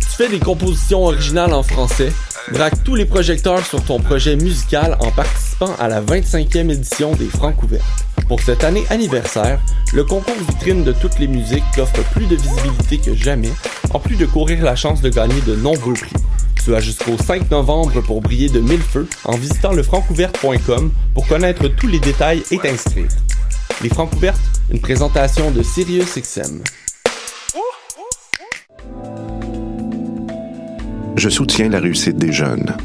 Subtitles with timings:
[0.00, 2.10] Tu fais des compositions originales en français,
[2.52, 7.28] braque tous les projecteurs sur ton projet musical en participant à la 25e édition des
[7.28, 8.06] Francs ouvertes.
[8.28, 9.60] Pour cette année anniversaire,
[9.92, 13.52] le concours vitrine de toutes les musiques t'offre plus de visibilité que jamais,
[13.92, 16.12] en plus de courir la chance de gagner de nombreux prix.
[16.64, 21.66] Tu as jusqu'au 5 novembre pour briller de mille feux en visitant lefrancouverte.com pour connaître
[21.66, 23.08] tous les détails et t'inscrire.
[23.82, 26.62] Les Francs ouvertes, une présentation de SiriusXM.
[31.16, 32.76] Je soutiens la réussite des jeunes.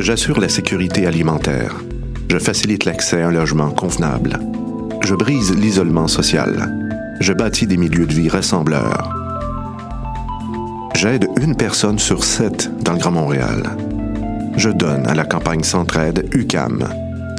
[0.00, 1.76] J'assure la sécurité alimentaire.
[2.30, 4.38] Je facilite l'accès à un logement convenable.
[5.02, 7.16] Je brise l'isolement social.
[7.20, 9.23] Je bâtis des milieux de vie rassembleurs.
[10.94, 13.62] J'aide une personne sur sept dans le Grand Montréal.
[14.56, 16.88] Je donne à la campagne Centraide UCAM.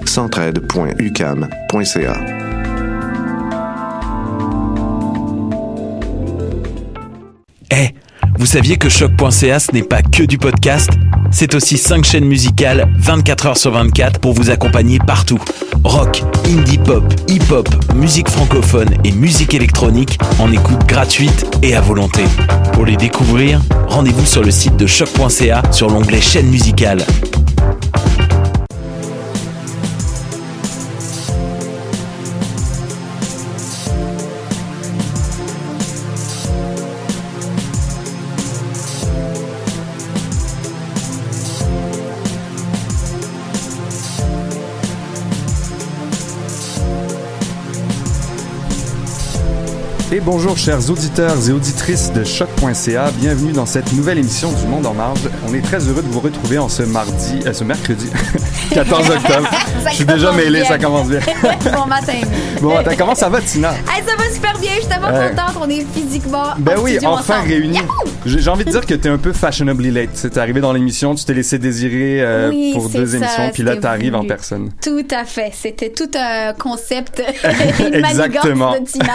[0.06, 2.14] centraide.ucam.ca.
[7.72, 7.90] Eh,
[8.38, 10.90] vous saviez que choc.ca ce n'est pas que du podcast?
[11.38, 15.38] C'est aussi 5 chaînes musicales 24 heures sur 24 pour vous accompagner partout.
[15.84, 22.24] Rock, indie pop, hip-hop, musique francophone et musique électronique en écoute gratuite et à volonté.
[22.72, 27.04] Pour les découvrir, rendez-vous sur le site de choc.ca sur l'onglet chaîne musicale.
[50.12, 54.86] Et bonjour chers auditeurs et auditrices de choc.ca, bienvenue dans cette nouvelle émission du Monde
[54.86, 55.22] en marge.
[55.50, 58.10] On est très heureux de vous retrouver en ce mardi, euh, ce mercredi
[58.72, 59.50] 14 octobre.
[59.90, 60.68] Je suis déjà mêlé, bien.
[60.70, 61.20] ça commence bien.
[61.74, 62.14] bon matin.
[62.62, 63.72] Bon, comment ça va Tina?
[63.92, 66.98] Hey, ça va super bien, je suis tellement contente, on est physiquement Ben en oui,
[67.04, 67.48] enfin ensemble.
[67.50, 67.76] réunis.
[67.76, 68.15] Yahoo!
[68.26, 70.10] J'ai envie de dire que t'es un peu fashionably late.
[70.14, 73.64] C'est arrivé dans l'émission, tu t'es laissé désirer euh, Oui, pour deux ça, émissions, puis
[73.64, 74.72] là t'arrives en personne.
[74.84, 77.22] Tout à fait, c'était tout un concept,
[77.80, 78.72] une Exactement.
[78.72, 79.14] manigance de Tina.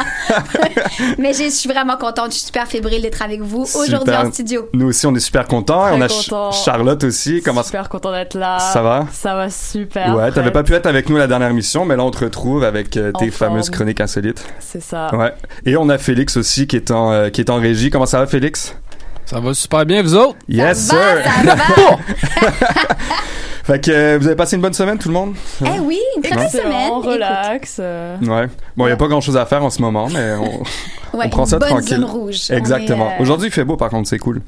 [1.19, 4.69] Mais je suis vraiment contente, je suis super fébrile d'être avec vous aujourd'hui en studio.
[4.75, 5.83] Nous aussi, on est super contents.
[5.87, 6.53] Très on a Ch- content.
[6.53, 7.43] Charlotte aussi.
[7.45, 8.59] Comment Super content d'être là.
[8.59, 9.07] Ça va?
[9.13, 10.15] Ça va super.
[10.17, 12.65] Ouais, t'avais pas pu être avec nous la dernière émission, mais là on te retrouve
[12.65, 13.77] avec euh, tes En fameuses forme.
[13.77, 14.45] chroniques insolites.
[14.61, 15.15] C'est ça.
[15.17, 15.33] Ouais.
[15.67, 17.91] Et on a Félix aussi qui est en euh, qui est en régie.
[17.91, 18.75] Comment ça va Félix?
[19.31, 20.37] Ça va super bien, vous autres?
[20.49, 21.33] Yes ça va, sir.
[21.45, 21.99] ça va.
[23.65, 25.35] Fait que euh, vous avez passé une bonne semaine tout le monde?
[25.65, 26.89] Eh oui, une très Excellent, semaine.
[26.89, 27.77] Écoute, relax.
[27.79, 28.49] euh, Ouais.
[28.77, 31.29] Bon, il y a pas grand-chose à faire en ce moment, mais on, ouais, on
[31.29, 31.97] prend ça bonne tranquille.
[31.99, 32.41] zone rouge.
[32.51, 33.07] On Exactement.
[33.11, 34.43] euh, Aujourd'hui, il fait beau par contre, c'est cool.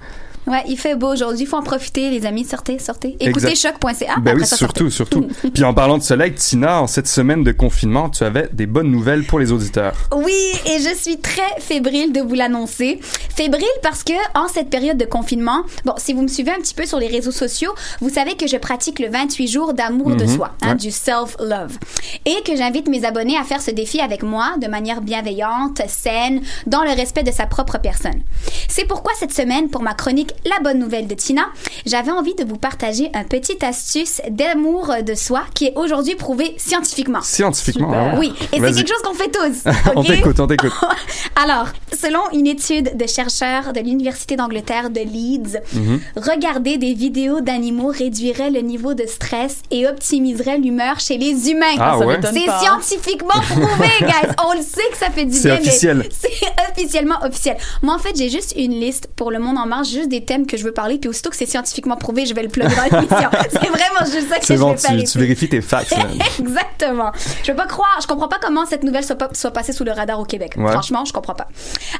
[0.46, 3.16] Ouais, il fait beau aujourd'hui, il faut en profiter les amis, sortez, sortez.
[3.20, 4.16] Écoutez choc.ca.
[4.20, 5.28] ben oui, ça, surtout, surtout.
[5.54, 8.90] Puis en parlant de soleil, Tina, en cette semaine de confinement, tu avais des bonnes
[8.90, 9.94] nouvelles pour les auditeurs.
[10.12, 10.34] Oui,
[10.66, 12.98] et je suis très fébrile de vous l'annoncer.
[13.34, 16.74] Fébrile parce que en cette période de confinement, bon, si vous me suivez un petit
[16.74, 20.24] peu sur les réseaux sociaux, vous savez que je pratique le 28 jours d'amour de
[20.24, 20.74] Mhm, soi, hein, ouais.
[20.74, 21.78] du self-love,
[22.26, 26.40] et que j'invite mes abonnés à faire ce défi avec moi de manière bienveillante, saine,
[26.66, 28.22] dans le respect de sa propre personne.
[28.68, 31.42] C'est pourquoi cette semaine, pour ma chronique La bonne nouvelle de Tina,
[31.86, 36.54] j'avais envie de vous partager un petit astuce d'amour de soi qui est aujourd'hui prouvé
[36.58, 37.20] scientifiquement.
[37.22, 38.18] Scientifiquement, ah ouais.
[38.18, 39.70] Oui, et c'est quelque chose qu'on fait tous.
[39.96, 40.06] on ok?
[40.06, 40.72] t'écoute, on t'écoute.
[41.42, 46.00] Alors, selon une étude de chercheurs de l'Université d'Angleterre de Leeds, Mhm.
[46.16, 51.76] regarder des vidéos d'animaux réduirait le niveau de stress et optimiserait l'humeur chez les humains.
[51.78, 52.18] Ah ça ouais?
[52.22, 54.30] C'est scientifiquement prouvé, guys.
[54.46, 56.08] On le sait que ça fait du C'est bien, mais officiel.
[56.10, 56.30] c'est
[56.72, 57.56] officiellement officiel.
[57.82, 60.46] Moi, en fait, j'ai juste une liste pour le monde en marche, juste des thèmes
[60.46, 62.82] que je veux parler, puis aussitôt que c'est scientifiquement prouvé, je vais le plugger dans
[62.98, 63.30] l'émission.
[63.50, 65.94] c'est vraiment juste ça que je bon, vais faire tu, vérifies tes facts.
[66.38, 67.12] Exactement.
[67.42, 69.84] Je peux pas croire, je comprends pas comment cette nouvelle soit, pas- soit passée sous
[69.84, 70.54] le radar au Québec.
[70.56, 70.72] Ouais.
[70.72, 71.48] Franchement, je comprends pas.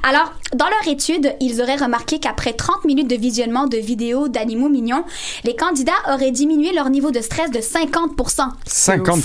[0.09, 4.69] Alors, dans leur étude, ils auraient remarqué qu'après 30 minutes de visionnement de vidéos d'animaux
[4.69, 5.05] mignons,
[5.45, 9.19] les candidats auraient diminué leur niveau de stress de 50 50% 50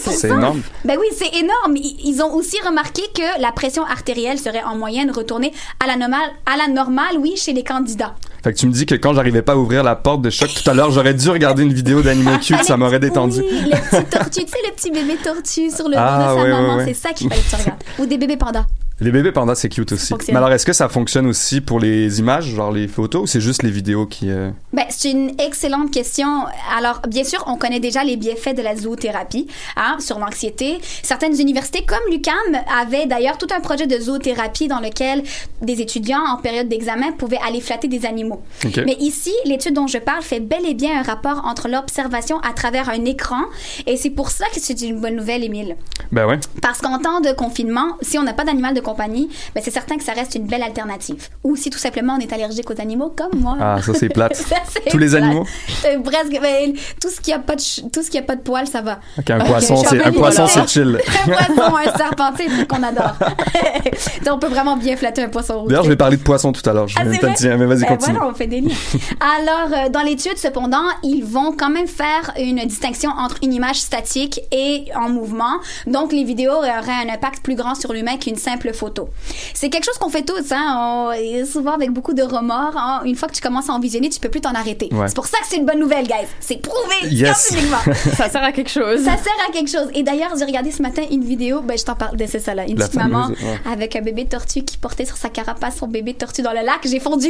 [0.00, 0.62] C'est énorme.
[0.84, 1.76] Ben oui, c'est énorme.
[1.76, 5.52] Ils ils ont aussi remarqué que la pression artérielle serait en moyenne retournée
[5.82, 8.14] à la normale, à la normale, oui, chez les candidats.
[8.44, 10.50] Fait que tu me dis que quand j'arrivais pas à ouvrir la porte de choc
[10.52, 13.40] tout à l'heure, j'aurais dû regarder une vidéo d'animaux cute, ça m'aurait détendu.
[13.40, 16.38] Oui, les petits tortues, tu sais, les petits bébés tortues sur le Ah, dos de
[16.40, 17.82] sa ouais, maman, ouais, c'est ça qu'il fallait que tu regardes.
[17.98, 18.66] Ou des bébés pandas.
[19.00, 20.12] Les bébés pandas, c'est cute aussi.
[20.28, 23.40] Mais alors, est-ce que ça fonctionne aussi pour les images, genre les photos, ou c'est
[23.40, 24.30] juste les vidéos qui...
[24.30, 26.46] euh, Ben, c'est une excellente question.
[26.76, 30.80] Alors, bien sûr, on connaît déjà les bienfaits de la zoothérapie hein, sur l'anxiété.
[31.04, 32.34] Certaines universités, comme l'UQAM,
[32.76, 35.22] avaient d'ailleurs tout un projet de zoothérapie dans lequel
[35.62, 38.42] des étudiants en période d'examen pouvaient aller flatter des animaux.
[38.64, 38.80] Ok.
[38.84, 42.52] Mais ici, l'étude dont je parle fait bel et bien un rapport entre l'observation à
[42.52, 43.42] travers un écran,
[43.86, 45.76] et c'est pour ça que c'est une bonne nouvelle, Émile.
[46.10, 46.40] Ben ouais.
[46.60, 49.96] Parce qu'en temps de confinement, si on n'a pas d'animal de compagnie, ben c'est certain
[49.96, 51.28] que ça reste une belle alternative.
[51.44, 53.56] Ou si tout simplement on est allergique aux animaux, comme moi.
[53.60, 54.42] Ah, ça, c'est plate.
[54.90, 55.46] Tous les animaux?
[55.86, 56.40] Euh, presque.
[56.40, 58.80] ben, tout ce qui a pas de tout ce qui a pas de poils, ça
[58.82, 58.98] va.
[59.18, 60.98] Ok, un Ok, poisson, c'est un poisson, c'est chill.
[61.26, 63.14] un poisson, un serpent, c'est des trucs qu'on adore.
[64.24, 65.68] Donc, on peut vraiment bien flatter un poisson rouge.
[65.68, 66.88] D'ailleurs, je vais parler de poisson tout à l'heure.
[66.88, 68.16] Je Ah, vais dire, mais vas-y, Ben continue.
[68.16, 68.74] voilà, on fait des liens.
[69.20, 73.76] Alors, euh, dans l'étude, cependant, ils vont quand même faire une distinction entre une image
[73.80, 75.54] statique et en mouvement.
[75.86, 79.08] Donc, les vidéos auraient un impact plus grand sur l'humain qu'une simple photo.
[79.54, 81.10] C'est quelque chose qu'on fait tous, hein.
[81.10, 82.76] On- souvent avec beaucoup de remords.
[82.76, 83.02] hein.
[83.04, 84.88] Une fois que tu commences à en visionner, tu peux plus t'en arrêter.
[84.92, 85.08] Ouais.
[85.08, 86.26] C'est pour ça que c'est une bonne nouvelle, guys.
[86.40, 87.36] C'est prouvé Yes.
[87.38, 87.78] scientifiquement.
[88.16, 89.04] Ça sert à quelque chose.
[89.04, 89.88] Ça sert à quelque chose.
[89.94, 92.54] Et d'ailleurs, j'ai regardé ce matin une vidéo, ben je t'en parle de c'est ça
[92.54, 93.36] là, une La petite maman ouais.
[93.70, 96.78] avec un bébé tortue qui portait sur sa carapace son bébé tortue dans le lac.
[96.84, 97.28] J'ai fondu.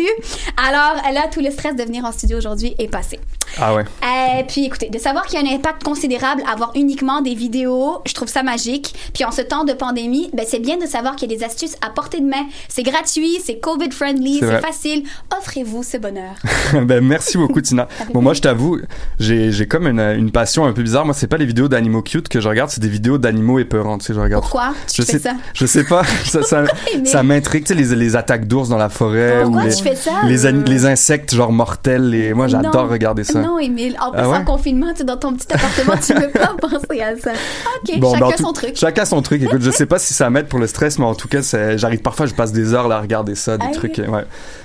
[0.56, 3.18] Alors là, tout le stress de venir en studio aujourd'hui est passé.
[3.60, 3.84] Ah ouais.
[4.38, 7.34] Et puis écoutez, de savoir qu'il y a un impact considérable à avoir uniquement des
[7.34, 8.94] vidéos, je trouve ça magique.
[9.14, 11.44] Puis en ce temps de pandémie, ben c'est bien de savoir qu'il y a des
[11.44, 12.46] astuces à portée de main.
[12.68, 15.04] C'est gratuit, c'est COVID friendly, C'est facile.
[15.38, 16.34] Offrez-vous ce bonheur.
[16.72, 17.86] ben, merci beaucoup, Tina.
[18.12, 18.78] Bon, moi, je t'avoue,
[19.20, 21.04] j'ai, j'ai comme une, une passion un peu bizarre.
[21.04, 23.98] Moi, c'est pas les vidéos d'animaux cute que je regarde, c'est des vidéos d'animaux épeurants.
[23.98, 24.42] Tu sais, je regarde.
[24.42, 25.34] Pourquoi tu je fais sais, ça?
[25.54, 26.02] Je sais pas.
[26.24, 26.64] ça, ça,
[26.96, 29.42] Mais- ça m'intrigue, tu sais, les, les attaques d'ours dans la forêt.
[29.42, 30.10] Pourquoi ou les, tu fais ça?
[30.24, 32.12] les, insectes, genre mortels.
[32.14, 32.90] Et moi, j'adore Non.
[32.90, 33.40] regarder ça.
[33.40, 33.96] Non, Émile.
[34.00, 34.36] En plus, Ah ouais?
[34.38, 37.30] en confinement, tu es dans ton petit appartement, tu veux pas penser à ça.
[37.32, 38.76] OK, Bon, ben, chacun tout- son truc.
[38.76, 39.42] Chacun son truc.
[39.42, 41.78] Écoute, je sais pas si ça m'aide pour le stress, mais en tout cas, c'est-
[41.78, 43.98] j'arrive parfois, je passe des heures là, à regarder ça, des Ah trucs.
[43.98, 44.24] euh, Ouais.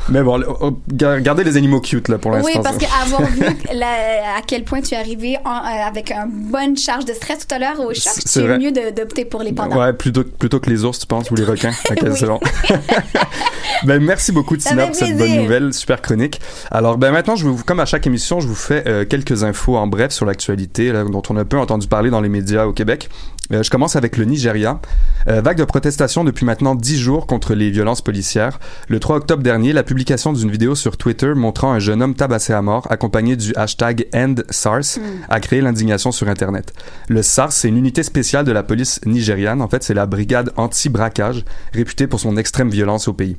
[0.09, 2.38] Mais bon, oh, ga- regardez les animaux cute là pour l'instant.
[2.43, 6.29] Oui, parce qu'avoir vu la- à quel point tu es arrivé en- euh, avec une
[6.51, 9.75] bonne charge de stress tout à l'heure au choc, C'est- mieux d'opter pour les pandas.
[9.77, 11.71] Ouais, plutôt, plutôt que les ours, tu penses, ou les requins.
[11.89, 12.39] Ok, c'est bon.
[13.85, 16.39] ben, merci beaucoup, Tina, pour cette bonne nouvelle, super chronique.
[16.71, 19.77] Alors, ben, maintenant, je vous, comme à chaque émission, je vous fais euh, quelques infos
[19.77, 23.09] en bref sur l'actualité, dont on a peu entendu parler dans les médias au Québec.
[23.51, 24.79] Euh, je commence avec le Nigeria.
[25.27, 28.59] Euh, vague de protestation depuis maintenant 10 jours contre les violences policières.
[28.87, 32.53] Le 3 octobre dernier, la publication d'une vidéo sur Twitter montrant un jeune homme tabassé
[32.53, 34.99] à mort, accompagné du hashtag EndSARS,
[35.29, 36.73] a créé l'indignation sur Internet.
[37.07, 39.61] Le SARS, c'est une unité spéciale de la police nigériane.
[39.61, 41.43] En fait, c'est la brigade anti-braquage,
[41.73, 43.37] réputée pour son extrême violence au pays.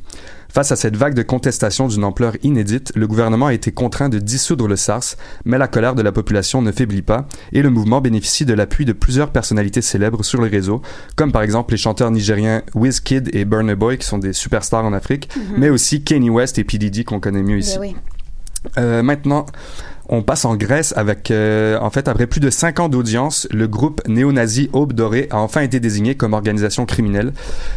[0.53, 4.19] Face à cette vague de contestation d'une ampleur inédite, le gouvernement a été contraint de
[4.19, 8.01] dissoudre le SARS, mais la colère de la population ne faiblit pas et le mouvement
[8.01, 10.83] bénéficie de l'appui de plusieurs personnalités célèbres sur le réseau,
[11.15, 14.93] comme par exemple les chanteurs nigériens Wizkid et Burna Boy qui sont des superstars en
[14.93, 16.79] Afrique, mais aussi Kanye West et P.
[16.79, 17.77] Diddy qu'on connaît mieux ici.
[17.77, 17.97] Ben oui.
[18.77, 19.47] Euh, maintenant,
[20.11, 23.69] on passe en Grèce avec, euh, en fait, après plus de 5 ans d'audience, le
[23.69, 27.33] groupe néo-nazi Aube Dorée a enfin été désigné comme organisation criminelle.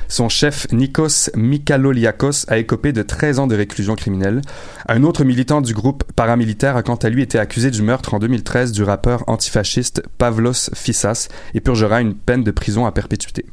[0.07, 4.41] Son chef, Nikos Mikaloliakos, a écopé de 13 ans de réclusion criminelle.
[4.89, 8.19] Un autre militant du groupe paramilitaire a quant à lui été accusé du meurtre en
[8.19, 13.45] 2013 du rappeur antifasciste Pavlos Fissas et purgera une peine de prison à perpétuité.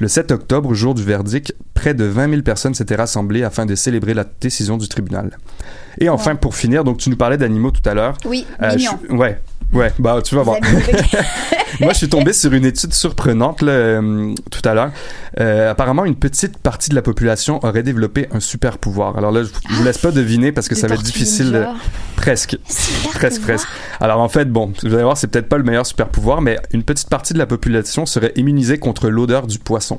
[0.00, 3.74] Le 7 octobre, jour du verdict, près de 20 000 personnes s'étaient rassemblées afin de
[3.74, 5.36] célébrer la décision du tribunal.
[6.00, 8.16] Et enfin, pour finir, donc tu nous parlais d'animaux tout à l'heure.
[8.24, 8.92] Oui, Euh, mignon.
[9.10, 9.40] je- ouais,
[9.72, 10.58] ouais, bah tu vas voir.
[11.80, 14.90] Moi, je suis tombé sur une étude surprenante là, euh, tout à l'heure.
[15.40, 19.18] Euh, apparemment, une petite partie de la population aurait développé un super pouvoir.
[19.18, 21.46] Alors là, je vous laisse pas deviner parce que Des ça va être difficile.
[21.46, 21.74] ninja.
[22.28, 22.58] Presque.
[23.14, 23.68] Presque, presque.
[24.00, 26.58] Alors en fait, bon, vous allez voir, c'est peut-être pas le meilleur super pouvoir, mais
[26.72, 29.98] une petite partie de la population serait immunisée contre l'odeur du poisson.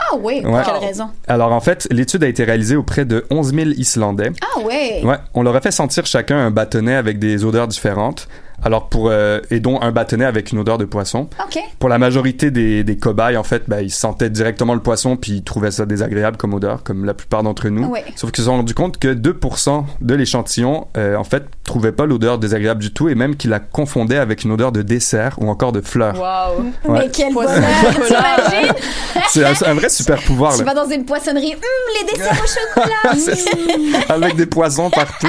[0.00, 0.62] Ah oui, pour Ouais.
[0.64, 1.10] quelle raison?
[1.26, 4.32] Alors en fait, l'étude a été réalisée auprès de 11 000 Islandais.
[4.56, 5.02] Ah ouais.
[5.04, 8.28] Ouais, on leur a fait sentir chacun un bâtonnet avec des odeurs différentes.
[8.64, 11.28] Alors pour euh, et dont un bâtonnet avec une odeur de poisson.
[11.44, 11.58] OK.
[11.78, 15.32] Pour la majorité des, des cobayes, en fait, ben, ils sentaient directement le poisson puis
[15.32, 17.86] ils trouvaient ça désagréable comme odeur, comme la plupart d'entre nous.
[17.86, 18.04] Ouais.
[18.16, 22.06] Sauf qu'ils se sont rendus compte que 2% de l'échantillon, euh, en fait, trouvaient pas
[22.06, 25.48] l'odeur désagréable du tout et même qu'ils la confondaient avec une odeur de dessert ou
[25.50, 26.18] encore de fleurs.
[26.18, 26.62] Waouh.
[26.86, 26.98] Ouais.
[27.00, 28.06] Mais quel Poisson bonheur!
[28.06, 28.72] T'imagines?
[29.28, 30.72] C'est un, un vrai super pouvoir, Tu là.
[30.72, 31.60] vas dans une poissonnerie, hum,
[32.00, 32.46] les desserts au
[32.80, 33.14] chocolat!
[34.08, 34.14] Ça.
[34.14, 35.28] avec des poissons partout.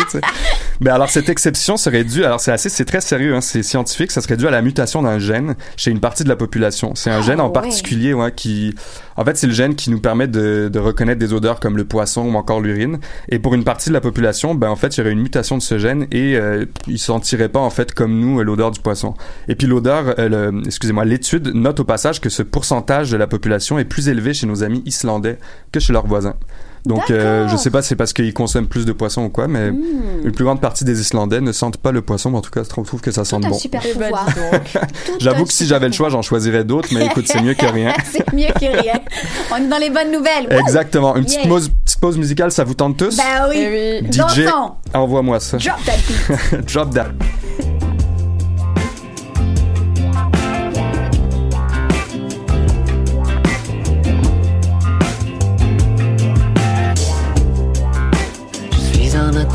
[0.79, 4.11] Mais alors cette exception serait due, alors c'est assez, c'est très sérieux, hein, c'est scientifique,
[4.11, 6.93] ça serait dû à la mutation d'un gène chez une partie de la population.
[6.95, 8.73] C'est un Ah, gène en particulier, ouais, qui,
[9.17, 11.85] En fait, c'est le gène qui nous permet de, de reconnaître des odeurs comme le
[11.85, 12.99] poisson ou encore l'urine.
[13.29, 15.57] Et pour une partie de la population, ben en fait, il y aurait une mutation
[15.57, 18.79] de ce gène et euh, ils sentiraient pas en fait comme nous euh, l'odeur du
[18.79, 19.13] poisson.
[19.47, 23.79] Et puis l'odeur, euh, excusez-moi, l'étude note au passage que ce pourcentage de la population
[23.79, 25.37] est plus élevé chez nos amis islandais
[25.71, 26.35] que chez leurs voisins.
[26.85, 29.47] Donc, euh, je sais pas si c'est parce qu'ils consomment plus de poissons ou quoi,
[29.47, 30.25] mais Hmm.
[30.25, 32.63] une plus grande partie des Islandais ne sentent pas le poisson, mais en tout cas,
[32.63, 33.53] je trouve que ça sent bon.
[33.53, 34.25] super Eh ben, pouvoir.
[35.19, 37.93] J'avoue que si j'avais le choix, j'en choisirais d'autres, mais écoute, c'est mieux que rien.
[38.11, 38.99] c'est mieux que rien.
[39.51, 40.47] On est dans les bonnes nouvelles.
[40.51, 41.15] Exactement.
[41.15, 41.47] Une petite, Yeah.
[41.49, 43.17] pause, petite pause musicale, ça vous tente tous?
[43.17, 43.55] Ben oui.
[43.59, 44.07] Eh oui.
[44.11, 44.71] DJ, Dansons.
[44.93, 45.57] envoie-moi ça.
[45.57, 46.65] Drop that beat.
[46.73, 47.07] Drop that.
[59.39, 59.47] Suis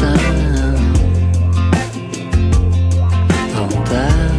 [3.58, 4.34] en terre,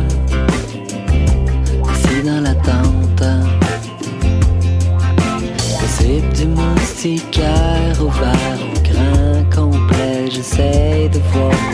[1.89, 3.23] assis dans l'attente.
[5.79, 10.29] Possible du moustiquaire ouvert au grand complet.
[10.31, 11.64] J'essaie de voir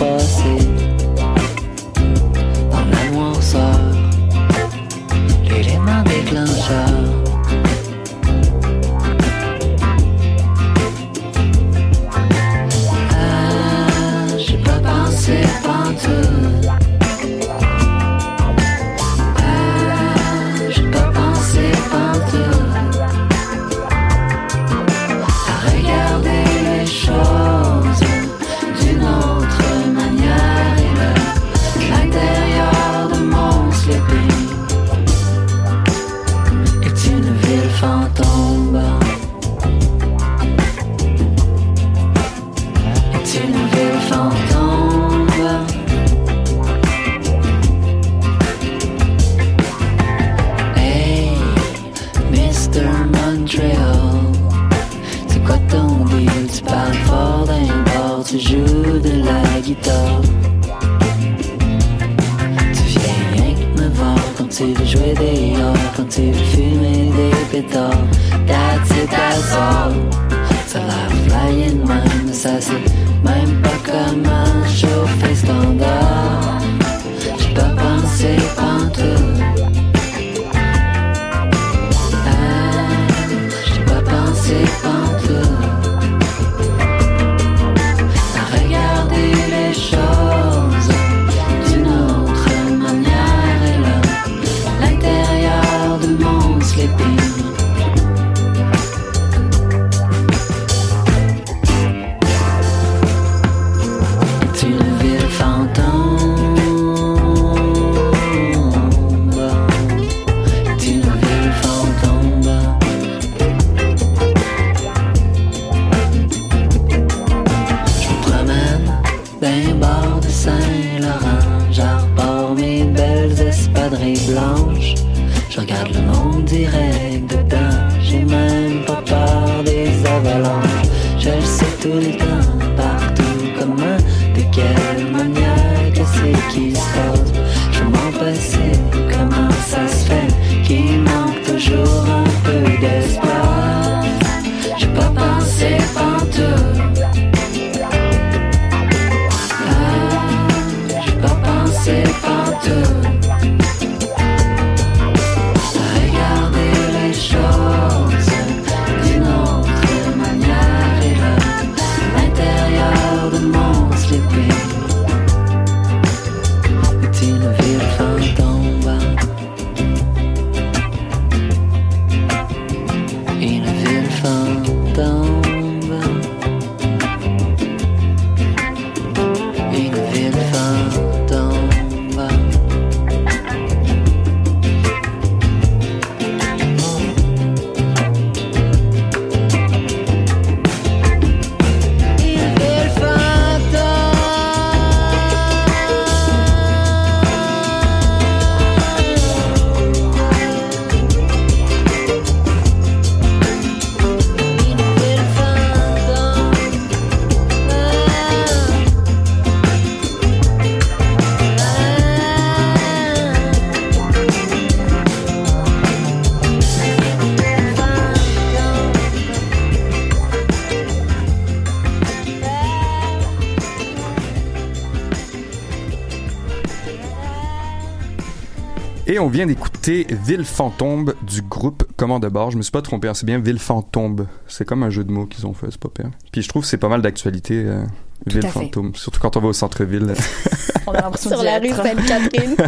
[229.12, 232.50] Et on vient d'écouter Ville Fantôme du groupe commande de bord.
[232.50, 234.26] Je me suis pas trompé, hein, c'est bien Ville Fantôme.
[234.48, 236.10] C'est comme un jeu de mots qu'ils ont fait, c'est pas pire.
[236.32, 237.84] Puis je trouve que c'est pas mal d'actualité, euh,
[238.26, 238.46] Ville.
[238.48, 240.14] Fantôme, surtout quand on va au centre-ville.
[240.88, 241.70] On a l'impression Sur la rue.
[241.70, 242.56] Sainte-Catherine.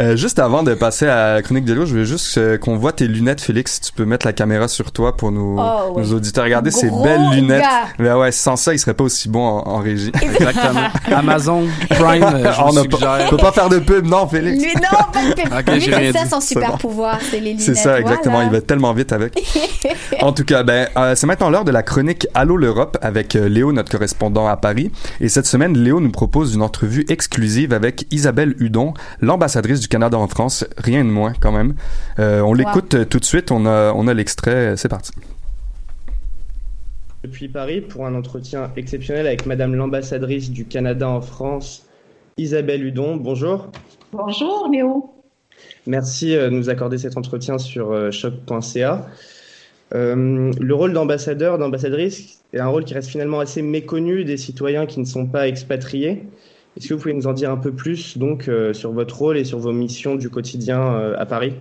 [0.00, 2.76] Euh, juste avant de passer à la chronique de l'eau, je veux juste euh, qu'on
[2.76, 3.74] voit tes lunettes, Félix.
[3.74, 6.02] Si tu peux mettre la caméra sur toi pour nos, Oh, ouais.
[6.04, 6.44] nos auditeurs.
[6.44, 7.62] Regardez ces belles lunettes.
[7.62, 7.88] gars.
[7.98, 10.12] Mais ouais, sans ça, il serait pas aussi bon en, en régie.
[10.22, 10.86] Exactement.
[11.10, 14.62] Amazon Prime, je on on peut pas faire de pub, non, Félix?
[14.62, 15.52] Lui, non, pas de pub.
[15.52, 16.78] Ok, Lui, j'ai c'est ça son super bon.
[16.78, 17.66] pouvoir, c'est les lunettes.
[17.66, 18.17] C'est ça, exactement.
[18.24, 18.44] Voilà.
[18.44, 19.38] Il va tellement vite avec.
[20.20, 23.48] en tout cas, ben, euh, c'est maintenant l'heure de la chronique Allô l'Europe avec euh,
[23.48, 24.90] Léo, notre correspondant à Paris.
[25.20, 30.18] Et cette semaine, Léo nous propose une entrevue exclusive avec Isabelle Hudon, l'ambassadrice du Canada
[30.18, 30.64] en France.
[30.76, 31.74] Rien de moins, quand même.
[32.18, 33.50] Euh, on l'écoute tout de suite.
[33.50, 34.76] On a, on a l'extrait.
[34.76, 35.12] C'est parti.
[37.22, 41.86] depuis Paris pour un entretien exceptionnel avec Madame l'ambassadrice du Canada en France,
[42.36, 43.16] Isabelle Hudon.
[43.16, 43.70] Bonjour.
[44.12, 45.17] Bonjour Léo.
[45.88, 49.06] Merci euh, de nous accorder cet entretien sur euh, choc.ca.
[49.94, 54.84] Euh, le rôle d'ambassadeur, d'ambassadrice est un rôle qui reste finalement assez méconnu des citoyens
[54.84, 56.24] qui ne sont pas expatriés.
[56.76, 59.38] Est-ce que vous pouvez nous en dire un peu plus donc euh, sur votre rôle
[59.38, 61.54] et sur vos missions du quotidien euh, à Paris?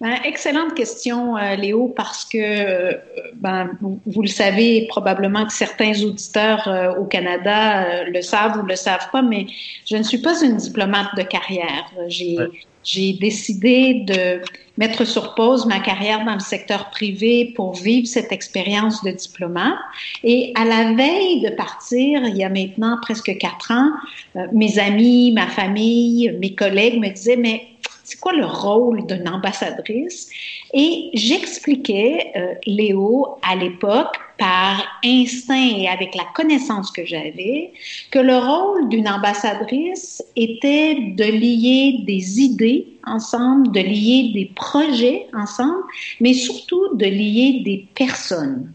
[0.00, 2.96] Ben, excellente question, Léo, parce que
[3.34, 8.58] ben, vous, vous le savez probablement que certains auditeurs euh, au Canada euh, le savent
[8.58, 9.46] ou le savent pas, mais
[9.86, 11.90] je ne suis pas une diplomate de carrière.
[12.08, 12.48] J'ai Ouais.
[12.84, 14.40] J'ai décidé de
[14.78, 19.76] mettre sur pause ma carrière dans le secteur privé pour vivre cette expérience de diplomate.
[20.24, 23.90] Et à la veille de partir, il y a maintenant presque quatre ans,
[24.36, 27.71] euh, mes amis, ma famille, mes collègues me disaient, mais
[28.04, 30.28] c'est quoi le rôle d'une ambassadrice?
[30.74, 37.72] Et j'expliquais, euh, Léo, à l'époque, par instinct et avec la connaissance que j'avais,
[38.10, 45.28] que le rôle d'une ambassadrice était de lier des idées ensemble, de lier des projets
[45.32, 45.84] ensemble,
[46.20, 48.72] mais surtout de lier des personnes.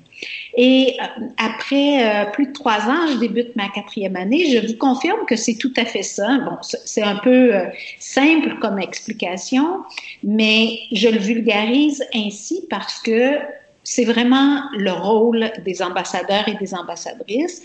[0.60, 4.50] Et euh, après euh, plus de trois ans, je débute ma quatrième année.
[4.52, 6.40] Je vous confirme que c'est tout à fait ça.
[6.40, 7.66] Bon, c'est- un peu euh,
[8.00, 9.84] simple comme explication,
[10.24, 13.38] mais je le vulgarise ainsi parce que
[13.84, 17.62] c'est vraiment le rôle des ambassadeurs et des ambassadrices.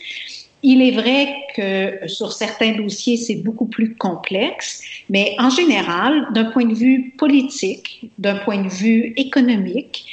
[0.63, 6.45] Il est vrai que sur certains dossiers, c'est beaucoup plus complexe, mais en général, d'un
[6.45, 10.05] point de vue politique, d'un point de vue économique,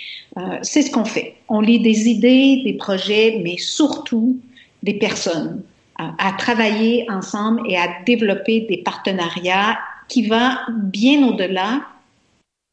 [0.61, 1.35] c'est ce qu'on fait.
[1.49, 4.39] On lit des idées, des projets, mais surtout
[4.83, 5.61] des personnes
[5.99, 11.81] à, travailler ensemble et à développer des partenariats qui vont bien au-delà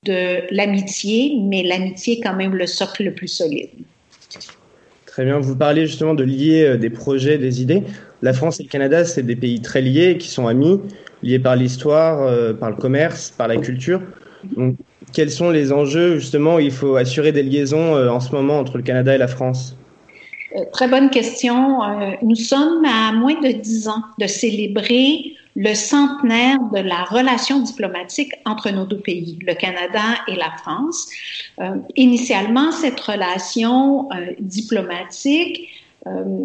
[0.05, 3.71] de l'amitié, mais l'amitié est quand même le socle le plus solide.
[5.07, 7.83] Très bien, vous parlez justement de lier euh, des projets, des idées.
[8.23, 10.79] La France et le Canada, c'est des pays très liés, qui sont amis,
[11.23, 14.03] liés par l'histoire, euh, par le commerce, par la culture.
[15.13, 18.59] Quels sont les enjeux justement où il faut assurer des liaisons euh, en ce moment
[18.59, 19.77] entre le Canada et la France?
[20.55, 21.83] Euh, Très bonne question.
[21.83, 27.61] Euh, nous sommes à moins de dix ans de célébrer le centenaire de la relation
[27.61, 31.09] diplomatique entre nos deux pays, le Canada et la France.
[31.97, 35.67] Initialement, cette relation diplomatique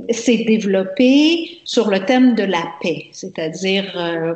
[0.10, 4.34] s'est développée sur le thème de la paix, c'est-à-dire, euh,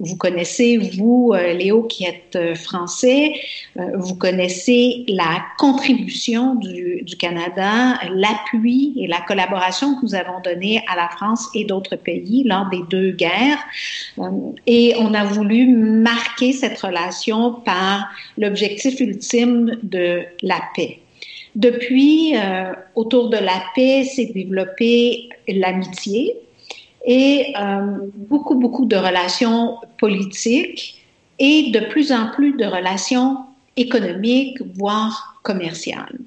[0.00, 3.34] vous, connaissez, vous, euh, Léo, qui êtes euh, français,
[3.78, 10.40] euh, vous connaissez la contribution du, du Canada, l'appui et la collaboration que nous avons
[10.40, 13.62] donné à la France et d'autres pays lors des deux guerres.
[14.18, 14.30] Euh,
[14.66, 18.08] et on a voulu marquer cette relation par
[18.38, 20.98] l'objectif ultime de la paix.
[21.54, 26.36] Depuis, euh, autour de la paix, s'est développée l'amitié
[27.04, 31.04] et euh, beaucoup, beaucoup de relations politiques
[31.38, 33.38] et de plus en plus de relations
[33.76, 36.18] économiques, voire commerciales.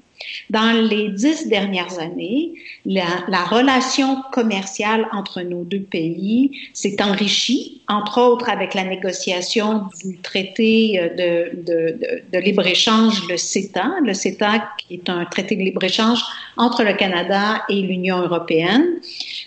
[0.50, 2.52] Dans les dix dernières années,
[2.84, 9.84] la, la, relation commerciale entre nos deux pays s'est enrichie, entre autres avec la négociation
[10.04, 13.96] du traité de, de, de, de libre-échange, le CETA.
[14.04, 16.20] Le CETA qui est un traité de libre-échange
[16.56, 18.86] entre le Canada et l'Union européenne.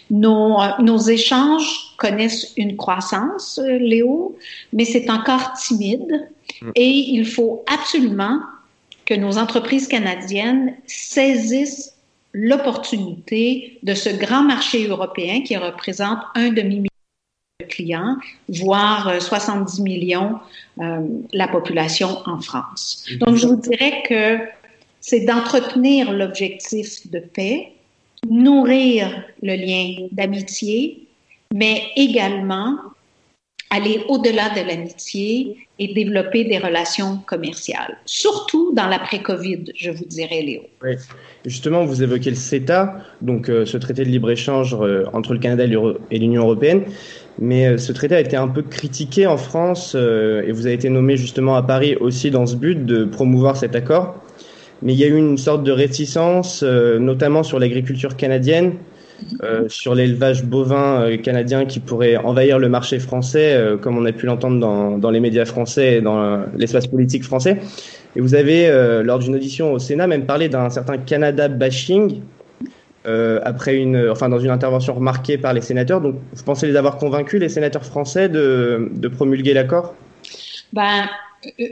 [0.10, 4.38] Nos, nos échanges connaissent une croissance, Léo,
[4.74, 6.30] mais c'est encore timide
[6.76, 8.40] et il faut absolument
[9.10, 11.96] que nos entreprises canadiennes saisissent
[12.32, 16.86] l'opportunité de ce grand marché européen qui représente un demi-million
[17.60, 18.18] de clients,
[18.50, 20.38] voire 70 millions
[20.80, 21.00] euh,
[21.34, 23.10] la population en France.
[23.20, 24.38] Donc, je vous dirais que
[25.02, 27.74] c'est d'entretenir l'objectif de paix,
[28.30, 31.08] nourrir le lien d'amitié,
[31.52, 32.78] mais également
[33.72, 40.42] aller au-delà de l'amitié et développer des relations commerciales, surtout dans l'après-Covid, je vous dirais,
[40.42, 40.62] Léo.
[41.46, 45.64] Justement, vous évoquez le CETA, donc euh, ce traité de libre-échange euh, entre le Canada
[46.12, 46.84] et l'Union européenne.
[47.40, 50.90] Mais euh, ce traité a été un peu critiqué en France et vous avez été
[50.90, 54.16] nommé justement à Paris aussi dans ce but de promouvoir cet accord.
[54.82, 58.74] Mais il y a eu une sorte de réticence, notamment sur l'agriculture canadienne,
[59.68, 64.98] sur l'élevage bovin canadien qui pourrait envahir le marché français, comme on a pu l'entendre
[64.98, 67.58] dans, les médias français et dans l'espace politique français.
[68.16, 68.70] Et vous avez,
[69.04, 72.22] lors d'une audition au Sénat, même parlé d'un certain Canada bashing.
[73.08, 76.02] Euh, après une, enfin dans une intervention remarquée par les sénateurs.
[76.02, 79.96] Donc, vous pensez les avoir convaincus, les sénateurs français, de, de promulguer l'accord?
[80.74, 81.08] Ben,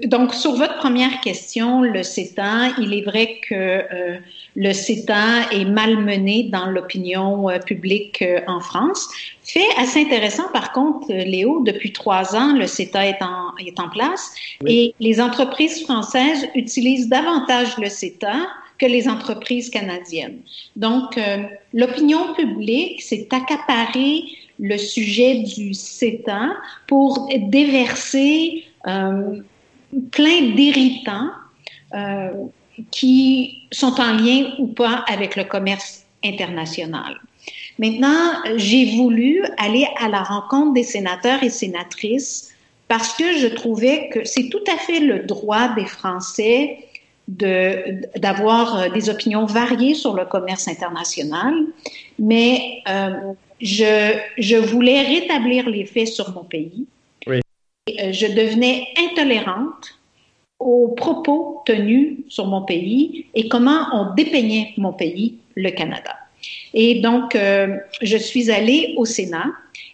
[0.06, 4.17] donc sur votre première question, le CETA, il est vrai que euh,
[4.56, 9.10] le CETA est malmené dans l'opinion euh, publique euh, en France.
[9.43, 13.89] Fait assez intéressant, par contre, Léo, depuis trois ans, le CETA est en, est en
[13.89, 14.73] place oui.
[14.73, 20.39] et les entreprises françaises utilisent davantage le CETA que les entreprises canadiennes.
[20.75, 24.23] Donc, euh, l'opinion publique s'est accaparée
[24.60, 26.56] le sujet du CETA
[26.88, 29.41] pour déverser euh,
[30.12, 31.30] plein d'irritants
[31.93, 32.32] euh,
[32.91, 37.19] qui sont en lien ou pas avec le commerce international.
[37.80, 42.52] Maintenant, j'ai voulu aller à la rencontre des sénateurs et sénatrices
[42.88, 46.80] parce que je trouvais que c'est tout à fait le droit des Français
[47.28, 51.54] d'avoir euh, des opinions variées sur le commerce international,
[52.17, 56.86] mais euh, je, je voulais rétablir les faits sur mon pays.
[57.89, 59.97] Euh, je devenais intolérante
[60.60, 66.15] aux propos tenus sur mon pays et comment on dépeignait mon pays, le Canada.
[66.73, 69.45] Et donc, euh, je suis allée au Sénat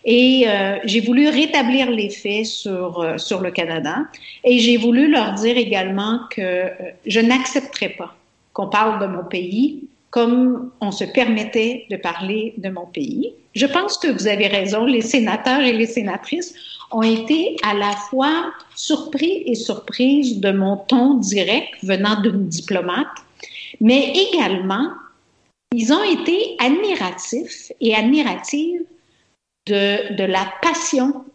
[0.06, 4.06] et euh, j'ai voulu rétablir les faits sur, sur le Canada
[4.44, 6.70] et j'ai voulu leur dire également que
[7.06, 8.16] je n'accepterai pas
[8.54, 13.34] qu'on parle de mon pays comme on se permettait de parler de mon pays.
[13.56, 16.54] Je pense que vous avez raison, les sénateurs et les sénatrices
[16.92, 23.08] ont été à la fois surpris et surprises de mon ton direct venant d'une diplomate,
[23.82, 24.90] mais également
[25.74, 28.84] ils ont été admiratifs et admiratives
[29.66, 31.26] de, de la passion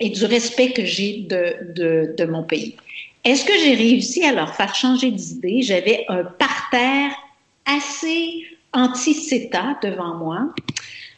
[0.00, 2.74] et du respect que j'ai de, de, de, mon pays.
[3.24, 5.60] Est-ce que j'ai réussi à leur faire changer d'idée?
[5.60, 7.12] J'avais un parterre
[7.66, 10.54] assez anti-CETA devant moi.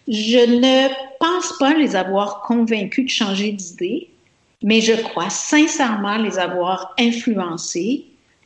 [0.09, 4.11] Je ne pense pas les avoir convaincus de changer d'idée,
[4.63, 8.05] mais je crois sincèrement les avoir influencés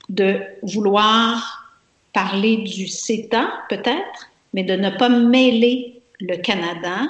[0.09, 1.69] de vouloir
[2.13, 7.03] parler du CETA peut-être, mais de ne pas mêler le Canada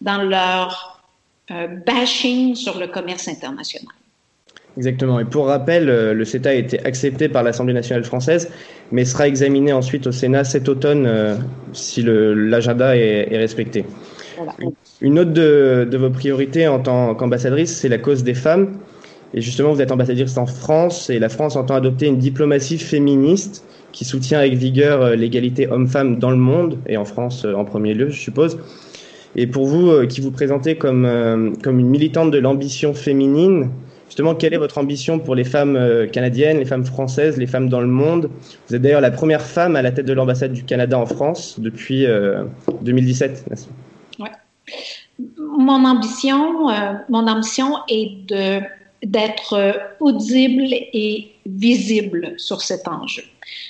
[0.00, 1.02] dans leur
[1.50, 3.94] euh, bashing sur le commerce international.
[4.78, 5.18] Exactement.
[5.18, 8.48] Et pour rappel, euh, le CETA a été accepté par l'Assemblée nationale française,
[8.92, 11.34] mais sera examiné ensuite au Sénat cet automne euh,
[11.72, 13.84] si l'agenda est, est, respecté.
[14.36, 14.54] Voilà.
[15.00, 18.78] Une autre de, de, vos priorités en tant qu'ambassadrice, c'est la cause des femmes.
[19.34, 23.64] Et justement, vous êtes ambassadrice en France et la France entend adopter une diplomatie féministe
[23.90, 27.94] qui soutient avec vigueur euh, l'égalité homme-femme dans le monde et en France en premier
[27.94, 28.60] lieu, je suppose.
[29.34, 33.70] Et pour vous, qui vous présentez comme, euh, comme une militante de l'ambition féminine,
[34.08, 37.68] justement, quelle est votre ambition pour les femmes euh, canadiennes, les femmes françaises, les femmes
[37.68, 38.30] dans le monde?
[38.68, 41.58] Vous êtes d'ailleurs la première femme à la tête de l'ambassade du Canada en France
[41.58, 42.44] depuis euh,
[42.82, 43.46] 2017.
[44.18, 44.28] Ouais.
[45.38, 48.60] Mon ambition, euh, mon ambition est de
[49.04, 53.22] d'être audible et visible sur cet enjeu.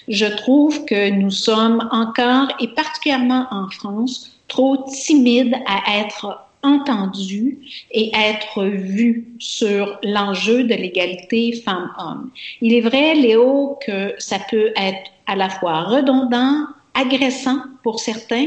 [0.09, 7.59] Je trouve que nous sommes encore, et particulièrement en France, trop timides à être entendus
[7.91, 12.31] et être vus sur l'enjeu de l'égalité femmes-hommes.
[12.61, 18.47] Il est vrai, Léo, que ça peut être à la fois redondant, agressant pour certains,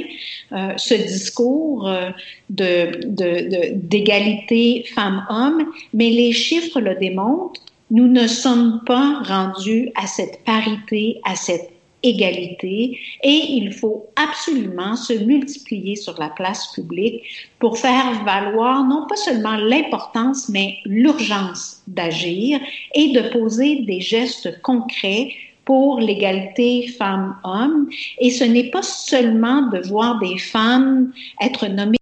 [0.52, 2.10] euh, ce discours euh,
[2.50, 3.10] d'égalité
[4.80, 7.62] de, de, femmes-hommes, mais les chiffres le démontrent.
[7.92, 11.72] Nous ne sommes pas rendus à cette parité, à cette
[12.04, 17.24] égalité et il faut absolument se multiplier sur la place publique
[17.60, 22.60] pour faire valoir non pas seulement l'importance mais l'urgence d'agir
[22.96, 25.34] et de poser des gestes concrets
[25.66, 27.90] pour l'égalité femmes-hommes.
[28.20, 31.98] Et ce n'est pas seulement de voir des femmes être nommées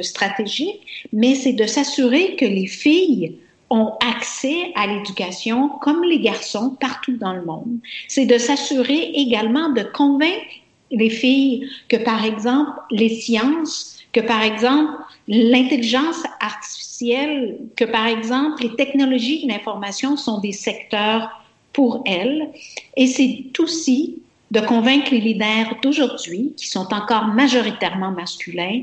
[0.00, 0.80] stratégiques,
[1.12, 3.36] mais c'est de s'assurer que les filles
[3.72, 7.78] ont accès à l'éducation comme les garçons partout dans le monde.
[8.06, 10.46] C'est de s'assurer également de convaincre
[10.90, 14.92] les filles que, par exemple, les sciences, que, par exemple,
[15.26, 21.30] l'intelligence artificielle, que par exemple les technologies de l'information sont des secteurs
[21.72, 22.50] pour elle.
[22.96, 24.18] Et c'est aussi
[24.50, 28.82] de convaincre les leaders d'aujourd'hui, qui sont encore majoritairement masculins,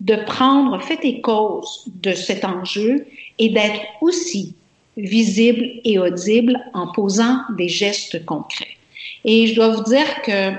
[0.00, 3.06] de prendre fait et cause de cet enjeu
[3.38, 4.54] et d'être aussi
[4.96, 8.76] visible et audible en posant des gestes concrets.
[9.24, 10.52] Et je dois vous dire que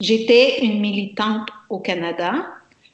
[0.00, 2.46] j'étais une militante au Canada,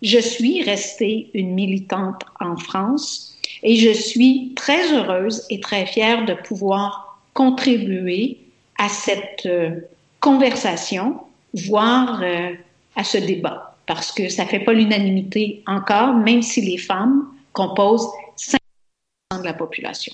[0.03, 6.25] je suis restée une militante en France et je suis très heureuse et très fière
[6.25, 8.39] de pouvoir contribuer
[8.79, 9.81] à cette euh,
[10.21, 11.21] conversation,
[11.55, 12.53] voire euh,
[12.97, 18.09] à ce débat, parce que ça fait pas l'unanimité encore, même si les femmes composent
[18.37, 20.13] 5% de la population.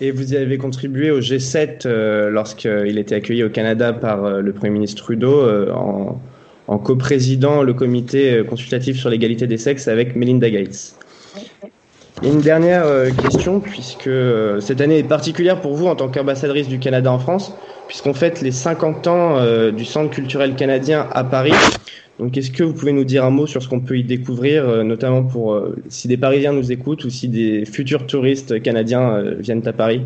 [0.00, 4.40] Et vous y avez contribué au G7 euh, lorsqu'il était accueilli au Canada par euh,
[4.40, 6.20] le Premier ministre Trudeau euh, en,
[6.68, 10.94] en coprésidant le comité euh, consultatif sur l'égalité des sexes avec Melinda Gates.
[12.22, 12.84] Et une dernière
[13.22, 14.10] question, puisque
[14.58, 17.52] cette année est particulière pour vous en tant qu'ambassadrice du Canada en France,
[17.86, 21.52] puisqu'on fête les 50 ans du Centre culturel canadien à Paris.
[22.18, 24.68] Donc, est-ce que vous pouvez nous dire un mot sur ce qu'on peut y découvrir,
[24.68, 29.10] euh, notamment pour euh, si des Parisiens nous écoutent ou si des futurs touristes canadiens
[29.10, 30.02] euh, viennent à Paris?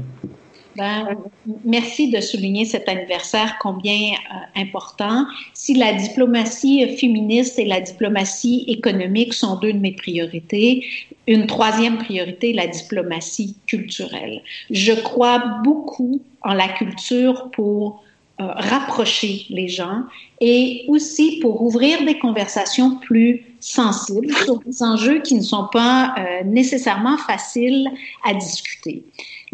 [0.77, 1.07] Ben,
[1.66, 4.12] merci de souligner cet anniversaire combien
[4.57, 5.27] important.
[5.53, 10.87] Si la diplomatie féministe et la diplomatie économique sont deux de mes priorités,
[11.27, 14.40] une troisième priorité, la diplomatie culturelle.
[14.70, 18.03] Je crois beaucoup en la culture pour
[18.57, 20.02] rapprocher les gens
[20.40, 26.14] et aussi pour ouvrir des conversations plus sensibles sur des enjeux qui ne sont pas
[26.18, 27.88] euh, nécessairement faciles
[28.24, 29.05] à discuter.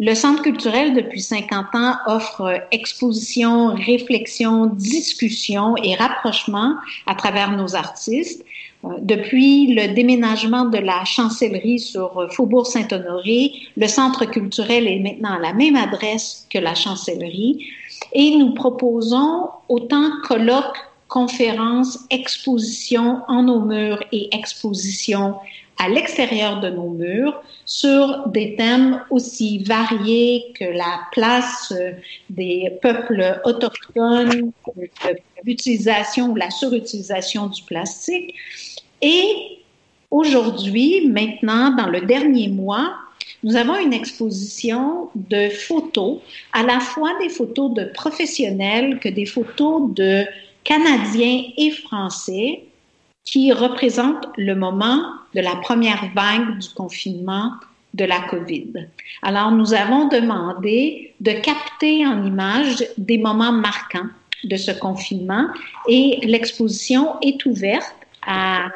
[0.01, 7.51] Le Centre culturel, depuis 50 ans, offre euh, exposition, réflexion, discussion et rapprochement à travers
[7.51, 8.45] nos artistes.
[8.85, 15.01] Euh, Depuis le déménagement de la chancellerie sur euh, Faubourg Saint-Honoré, le centre culturel est
[15.01, 17.67] maintenant à la même adresse que la chancellerie
[18.13, 25.37] et nous proposons autant colloques, conférences, expositions en nos murs et expositions
[25.79, 31.93] à l'extérieur de nos murs sur des thèmes aussi variés que la place euh,
[32.29, 38.35] des peuples autochtones, euh, l'utilisation ou la surutilisation du plastique.
[39.01, 39.61] Et
[40.11, 42.95] aujourd'hui, maintenant, dans le dernier mois,
[43.43, 46.19] nous avons une exposition de photos,
[46.53, 50.25] à la fois des photos de professionnels que des photos de
[50.65, 52.65] Canadiens et Français
[53.25, 55.03] qui représentent le moment
[55.35, 57.53] de la première vague du confinement
[57.95, 58.89] de la COVID.
[59.23, 64.09] Alors, nous avons demandé de capter en images des moments marquants
[64.45, 65.47] de ce confinement
[65.89, 67.95] et l'exposition est ouverte
[68.27, 68.69] à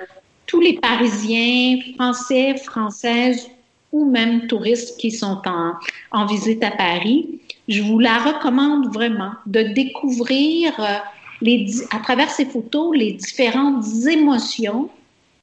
[0.46, 3.48] tous les Parisiens, Français, Françaises
[3.92, 5.74] ou même touristes qui sont en,
[6.10, 7.40] en visite à Paris.
[7.68, 10.96] Je vous la recommande vraiment de découvrir euh,
[11.42, 14.88] les, à travers ces photos les différentes émotions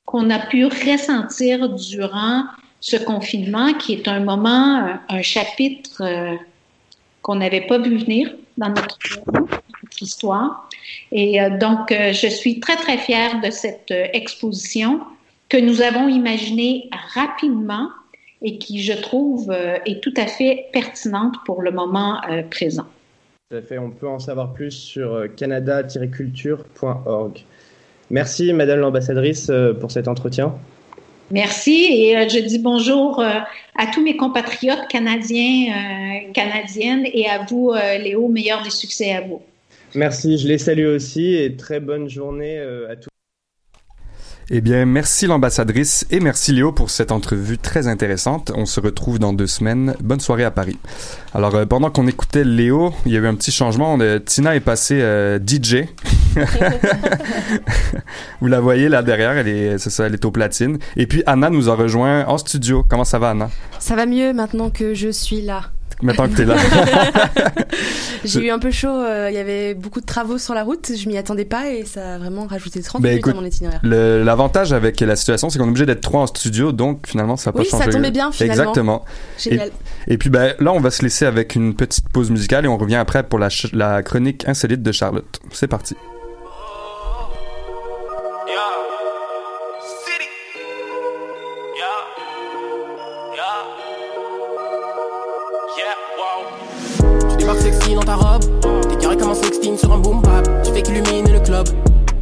[0.06, 2.46] qu'on a pu ressentir durant
[2.82, 6.36] ce confinement, qui est un moment, un, chapitre euh,
[7.22, 8.98] qu'on n'avait pas vu venir dans notre,
[10.02, 10.70] histoire.
[11.12, 15.02] Et euh, donc, je suis très, très fière de cette exposition
[15.50, 17.90] que nous avons imaginée rapidement
[18.42, 22.86] et qui, je trouve, euh, est tout à fait pertinente pour le moment euh, présent.
[23.50, 27.44] Tout à fait, on peut en savoir plus sur euh, canada-culture.org.
[28.12, 30.56] Merci, Madame l'ambassadrice, pour cet entretien.
[31.30, 38.28] Merci et je dis bonjour à tous mes compatriotes canadiens, canadiennes et à vous, Léo,
[38.28, 39.44] meilleur des succès à vous.
[39.94, 43.10] Merci, je les salue aussi et très bonne journée à tous.
[44.52, 48.52] Eh bien, merci l'ambassadrice et merci Léo pour cette entrevue très intéressante.
[48.56, 49.96] On se retrouve dans deux semaines.
[50.02, 50.80] Bonne soirée à Paris.
[51.36, 53.96] Alors, euh, pendant qu'on écoutait Léo, il y a eu un petit changement.
[54.02, 55.86] Euh, Tina est passée euh, DJ.
[58.42, 60.80] Vous la voyez là derrière, elle est, ça, elle est au platine.
[60.98, 62.84] Et puis Anna nous a rejoint en studio.
[62.90, 63.52] Comment ça va, Anna?
[63.78, 65.70] Ça va mieux maintenant que je suis là.
[66.02, 66.56] Maintenant que t'es là.
[68.24, 70.92] J'ai eu un peu chaud, euh, il y avait beaucoup de travaux sur la route,
[70.96, 73.46] je m'y attendais pas et ça a vraiment rajouté 30 Ben, minutes écoute, à mon
[73.46, 73.80] itinéraire.
[73.84, 77.50] L'avantage avec la situation, c'est qu'on est obligé d'être trois en studio, donc finalement, ça
[77.50, 77.90] n'a pas Oui, ça changé.
[77.92, 78.54] tombait bien, finalement.
[78.62, 79.06] Exactement.
[79.38, 79.72] Génial.
[80.08, 82.68] Et, et puis ben, là, on va se laisser avec une petite pause musicale et
[82.70, 85.40] on revient après pour la, ch- la chronique insolite de Charlotte.
[85.52, 85.96] C'est parti.
[88.46, 88.52] Tu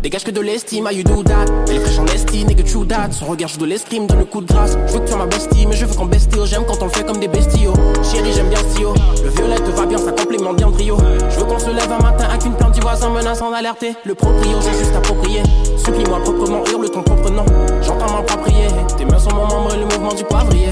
[0.08, 1.48] Dégage que de l'estime, you do that?
[1.68, 3.12] Elle est fraîche en esti, nigga true that.
[3.12, 4.78] Son regard joue de l'escrime, donne le coup de grâce.
[4.88, 6.46] Je veux que tu sois ma bestie, mais je veux qu'on bestio.
[6.46, 7.74] J'aime quand on le fait comme des bestiaux.
[8.10, 10.98] Chérie, j'aime bien ce Le violet te va bien, ça complémente bien le trio.
[11.30, 13.96] Je veux qu'on se lève un matin avec une plainte du voisin menaçant d'alerter.
[14.06, 15.44] Le proprio, j'ai juste approprié.
[15.84, 17.44] Supplie-moi proprement, hurle ton propre nom.
[17.82, 18.68] J'entends ma prier.
[18.98, 20.70] Tes mains sont mon membre et le mouvement du poivrier.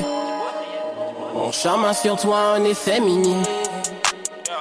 [1.34, 3.36] Mon charme sur toi un effet mini.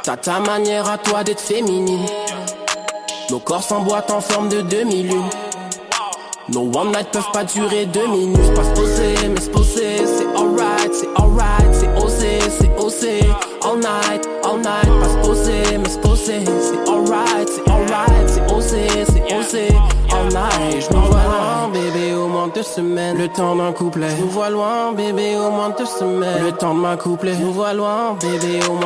[0.02, 2.06] T'as ta manière à toi d'être féminine.
[3.30, 5.28] Nos corps s'emboîtent en forme de demi-lune.
[6.52, 8.54] Nos one night peuvent pas durer deux minutes.
[8.54, 13.20] Pas se poser, mais se poser, c'est alright, c'est alright, c'est osé, c'est osé.
[13.62, 18.54] All night, all night, pas se poser, mais se poser, c'est alright, c'est alright, c'est
[18.54, 19.68] osé, c'est osé.
[20.12, 23.16] All night, je me vois loin, bébé, au moins deux semaines.
[23.16, 24.10] Le temps d'un couplet.
[24.10, 26.44] Je nous vois loin, bébé, au moins deux semaines.
[26.44, 27.32] Le temps de m'accoupler.
[27.32, 28.80] Je nous vois loin, bébé, au moins